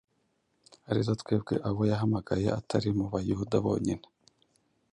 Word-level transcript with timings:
ari 0.89 0.99
zo 1.05 1.13
twebwe 1.21 1.55
abo 1.67 1.81
yahamagaye, 1.91 2.47
atari 2.59 2.89
mu 2.97 3.05
Bayuda 3.11 3.55
bonyine, 3.65 4.05